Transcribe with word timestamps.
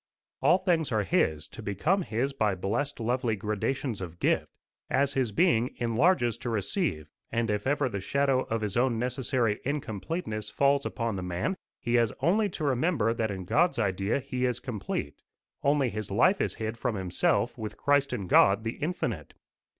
All 0.41 0.57
things 0.57 0.91
are 0.91 1.03
his, 1.03 1.47
to 1.49 1.61
become 1.61 2.01
his 2.01 2.33
by 2.33 2.55
blessed 2.55 2.99
lovely 2.99 3.35
gradations 3.35 4.01
of 4.01 4.17
gift, 4.19 4.49
as 4.89 5.13
his 5.13 5.31
being 5.31 5.75
enlarges 5.77 6.39
to 6.39 6.49
receive; 6.49 7.07
and 7.31 7.51
if 7.51 7.67
ever 7.67 7.87
the 7.87 8.01
shadow 8.01 8.41
of 8.45 8.61
his 8.61 8.75
own 8.75 8.97
necessary 8.97 9.59
incompleteness 9.63 10.49
falls 10.49 10.87
upon 10.87 11.17
the 11.17 11.21
man, 11.21 11.55
he 11.79 11.93
has 12.01 12.11
only 12.19 12.49
to 12.49 12.63
remember 12.63 13.13
that 13.13 13.29
in 13.29 13.45
God's 13.45 13.77
idea 13.77 14.19
he 14.19 14.43
is 14.45 14.59
complete, 14.59 15.21
only 15.61 15.91
his 15.91 16.09
life 16.09 16.41
is 16.41 16.55
hid 16.55 16.79
from 16.79 16.95
himself 16.95 17.55
with 17.55 17.77
Christ 17.77 18.11
in 18.11 18.25
God 18.25 18.63
the 18.63 18.77
Infinite. 18.77 19.35